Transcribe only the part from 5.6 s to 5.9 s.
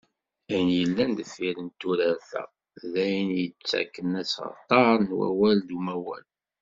d